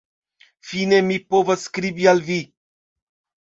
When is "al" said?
2.15-2.27